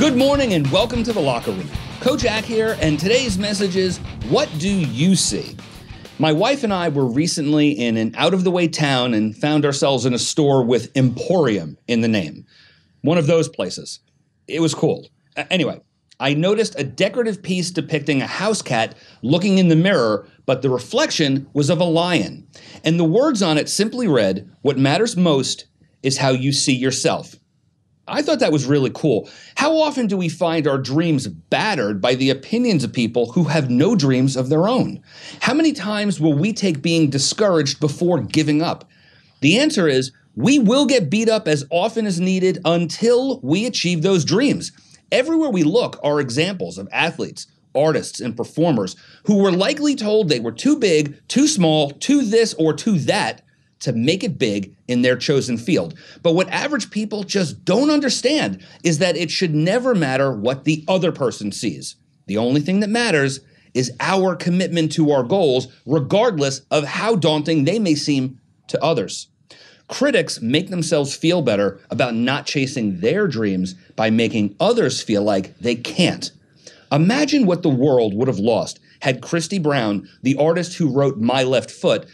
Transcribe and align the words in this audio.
Good 0.00 0.16
morning 0.16 0.54
and 0.54 0.66
welcome 0.72 1.04
to 1.04 1.12
the 1.12 1.20
locker 1.20 1.50
room. 1.50 1.68
Coach 2.00 2.20
Jack 2.22 2.44
here, 2.44 2.78
and 2.80 2.98
today's 2.98 3.36
message 3.36 3.76
is 3.76 3.98
What 4.30 4.48
do 4.58 4.70
you 4.70 5.14
see? 5.14 5.54
My 6.18 6.32
wife 6.32 6.64
and 6.64 6.72
I 6.72 6.88
were 6.88 7.04
recently 7.04 7.72
in 7.72 7.98
an 7.98 8.14
out 8.16 8.32
of 8.32 8.42
the 8.42 8.50
way 8.50 8.66
town 8.66 9.12
and 9.12 9.36
found 9.36 9.66
ourselves 9.66 10.06
in 10.06 10.14
a 10.14 10.18
store 10.18 10.64
with 10.64 10.90
Emporium 10.96 11.76
in 11.86 12.00
the 12.00 12.08
name. 12.08 12.46
One 13.02 13.18
of 13.18 13.26
those 13.26 13.46
places. 13.46 14.00
It 14.48 14.60
was 14.60 14.74
cool. 14.74 15.06
Anyway, 15.36 15.82
I 16.18 16.32
noticed 16.32 16.80
a 16.80 16.84
decorative 16.84 17.42
piece 17.42 17.70
depicting 17.70 18.22
a 18.22 18.26
house 18.26 18.62
cat 18.62 18.94
looking 19.20 19.58
in 19.58 19.68
the 19.68 19.76
mirror, 19.76 20.26
but 20.46 20.62
the 20.62 20.70
reflection 20.70 21.46
was 21.52 21.68
of 21.68 21.78
a 21.78 21.84
lion. 21.84 22.48
And 22.84 22.98
the 22.98 23.04
words 23.04 23.42
on 23.42 23.58
it 23.58 23.68
simply 23.68 24.08
read, 24.08 24.50
What 24.62 24.78
matters 24.78 25.14
most 25.14 25.66
is 26.02 26.16
how 26.16 26.30
you 26.30 26.52
see 26.52 26.74
yourself. 26.74 27.36
I 28.10 28.22
thought 28.22 28.40
that 28.40 28.52
was 28.52 28.66
really 28.66 28.90
cool. 28.92 29.30
How 29.54 29.76
often 29.76 30.06
do 30.08 30.16
we 30.16 30.28
find 30.28 30.66
our 30.66 30.78
dreams 30.78 31.28
battered 31.28 32.00
by 32.00 32.16
the 32.16 32.30
opinions 32.30 32.82
of 32.82 32.92
people 32.92 33.32
who 33.32 33.44
have 33.44 33.70
no 33.70 33.94
dreams 33.94 34.36
of 34.36 34.48
their 34.48 34.68
own? 34.68 35.00
How 35.40 35.54
many 35.54 35.72
times 35.72 36.20
will 36.20 36.34
we 36.34 36.52
take 36.52 36.82
being 36.82 37.08
discouraged 37.08 37.78
before 37.78 38.20
giving 38.20 38.62
up? 38.62 38.88
The 39.40 39.58
answer 39.58 39.88
is 39.88 40.12
we 40.34 40.58
will 40.58 40.86
get 40.86 41.10
beat 41.10 41.28
up 41.28 41.46
as 41.46 41.64
often 41.70 42.06
as 42.06 42.20
needed 42.20 42.58
until 42.64 43.40
we 43.40 43.64
achieve 43.64 44.02
those 44.02 44.24
dreams. 44.24 44.72
Everywhere 45.12 45.50
we 45.50 45.62
look 45.62 45.98
are 46.02 46.20
examples 46.20 46.78
of 46.78 46.88
athletes, 46.92 47.46
artists, 47.74 48.20
and 48.20 48.36
performers 48.36 48.96
who 49.24 49.38
were 49.38 49.52
likely 49.52 49.94
told 49.94 50.28
they 50.28 50.40
were 50.40 50.52
too 50.52 50.76
big, 50.76 51.16
too 51.28 51.46
small, 51.46 51.90
too 51.90 52.22
this, 52.22 52.54
or 52.54 52.72
too 52.72 52.98
that 53.00 53.42
to 53.80 53.92
make 53.92 54.22
it 54.22 54.38
big 54.38 54.74
in 54.88 55.02
their 55.02 55.16
chosen 55.16 55.56
field. 55.56 55.94
But 56.22 56.34
what 56.34 56.48
average 56.50 56.90
people 56.90 57.24
just 57.24 57.64
don't 57.64 57.90
understand 57.90 58.64
is 58.84 58.98
that 58.98 59.16
it 59.16 59.30
should 59.30 59.54
never 59.54 59.94
matter 59.94 60.32
what 60.32 60.64
the 60.64 60.84
other 60.86 61.12
person 61.12 61.50
sees. 61.50 61.96
The 62.26 62.36
only 62.36 62.60
thing 62.60 62.80
that 62.80 62.90
matters 62.90 63.40
is 63.74 63.92
our 64.00 64.36
commitment 64.36 64.92
to 64.92 65.10
our 65.10 65.22
goals, 65.22 65.68
regardless 65.86 66.60
of 66.70 66.84
how 66.84 67.16
daunting 67.16 67.64
they 67.64 67.78
may 67.78 67.94
seem 67.94 68.38
to 68.68 68.82
others. 68.82 69.28
Critics 69.88 70.40
make 70.40 70.70
themselves 70.70 71.16
feel 71.16 71.42
better 71.42 71.80
about 71.90 72.14
not 72.14 72.46
chasing 72.46 73.00
their 73.00 73.26
dreams 73.26 73.74
by 73.96 74.10
making 74.10 74.54
others 74.60 75.02
feel 75.02 75.22
like 75.22 75.58
they 75.58 75.74
can't. 75.74 76.30
Imagine 76.92 77.46
what 77.46 77.62
the 77.62 77.68
world 77.68 78.14
would 78.14 78.28
have 78.28 78.38
lost 78.38 78.78
had 79.00 79.22
Christy 79.22 79.58
Brown, 79.58 80.08
the 80.22 80.36
artist 80.36 80.76
who 80.76 80.92
wrote 80.92 81.18
My 81.18 81.42
Left 81.42 81.70
Foot, 81.70 82.06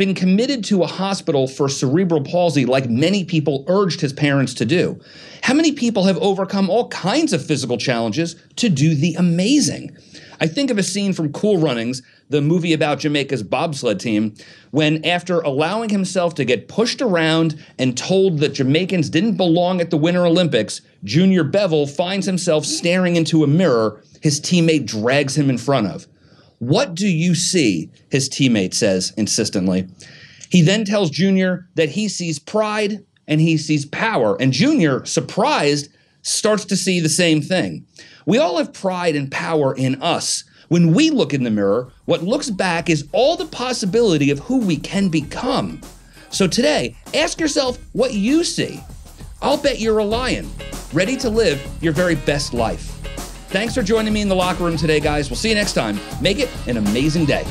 been 0.00 0.14
committed 0.14 0.64
to 0.64 0.82
a 0.82 0.86
hospital 0.86 1.46
for 1.46 1.68
cerebral 1.68 2.22
palsy 2.22 2.64
like 2.64 2.88
many 2.88 3.22
people 3.22 3.66
urged 3.68 4.00
his 4.00 4.14
parents 4.14 4.54
to 4.54 4.64
do. 4.64 4.98
How 5.42 5.52
many 5.52 5.72
people 5.72 6.04
have 6.04 6.16
overcome 6.16 6.70
all 6.70 6.88
kinds 6.88 7.34
of 7.34 7.44
physical 7.44 7.76
challenges 7.76 8.34
to 8.56 8.70
do 8.70 8.94
the 8.94 9.14
amazing? 9.16 9.94
I 10.40 10.46
think 10.46 10.70
of 10.70 10.78
a 10.78 10.82
scene 10.82 11.12
from 11.12 11.34
Cool 11.34 11.58
Runnings, 11.58 12.00
the 12.30 12.40
movie 12.40 12.72
about 12.72 13.00
Jamaica's 13.00 13.42
bobsled 13.42 14.00
team, 14.00 14.34
when 14.70 15.04
after 15.04 15.40
allowing 15.40 15.90
himself 15.90 16.34
to 16.36 16.46
get 16.46 16.66
pushed 16.66 17.02
around 17.02 17.62
and 17.78 17.94
told 17.94 18.38
that 18.38 18.54
Jamaicans 18.54 19.10
didn't 19.10 19.36
belong 19.36 19.82
at 19.82 19.90
the 19.90 19.98
Winter 19.98 20.24
Olympics, 20.24 20.80
Junior 21.04 21.44
Bevil 21.44 21.86
finds 21.86 22.24
himself 22.24 22.64
staring 22.64 23.16
into 23.16 23.44
a 23.44 23.46
mirror 23.46 24.02
his 24.22 24.40
teammate 24.40 24.86
drags 24.86 25.36
him 25.36 25.50
in 25.50 25.58
front 25.58 25.88
of. 25.88 26.06
What 26.60 26.94
do 26.94 27.08
you 27.08 27.34
see? 27.34 27.90
His 28.10 28.28
teammate 28.28 28.74
says 28.74 29.14
insistently. 29.16 29.88
He 30.50 30.60
then 30.60 30.84
tells 30.84 31.08
Junior 31.08 31.66
that 31.74 31.88
he 31.88 32.06
sees 32.06 32.38
pride 32.38 33.02
and 33.26 33.40
he 33.40 33.56
sees 33.56 33.86
power. 33.86 34.36
And 34.38 34.52
Junior, 34.52 35.02
surprised, 35.06 35.88
starts 36.20 36.66
to 36.66 36.76
see 36.76 37.00
the 37.00 37.08
same 37.08 37.40
thing. 37.40 37.86
We 38.26 38.36
all 38.36 38.58
have 38.58 38.74
pride 38.74 39.16
and 39.16 39.32
power 39.32 39.74
in 39.74 40.02
us. 40.02 40.44
When 40.68 40.92
we 40.92 41.08
look 41.08 41.32
in 41.32 41.44
the 41.44 41.50
mirror, 41.50 41.90
what 42.04 42.24
looks 42.24 42.50
back 42.50 42.90
is 42.90 43.08
all 43.12 43.36
the 43.36 43.46
possibility 43.46 44.30
of 44.30 44.40
who 44.40 44.58
we 44.58 44.76
can 44.76 45.08
become. 45.08 45.80
So 46.28 46.46
today, 46.46 46.94
ask 47.14 47.40
yourself 47.40 47.78
what 47.92 48.12
you 48.12 48.44
see. 48.44 48.84
I'll 49.40 49.56
bet 49.56 49.80
you're 49.80 49.98
a 49.98 50.04
lion, 50.04 50.50
ready 50.92 51.16
to 51.16 51.30
live 51.30 51.66
your 51.80 51.94
very 51.94 52.16
best 52.16 52.52
life. 52.52 53.00
Thanks 53.50 53.74
for 53.74 53.82
joining 53.82 54.12
me 54.12 54.20
in 54.20 54.28
the 54.28 54.34
locker 54.34 54.62
room 54.62 54.76
today, 54.76 55.00
guys. 55.00 55.28
We'll 55.28 55.36
see 55.36 55.48
you 55.48 55.56
next 55.56 55.72
time. 55.72 55.98
Make 56.22 56.38
it 56.38 56.48
an 56.68 56.76
amazing 56.76 57.24
day. 57.24 57.44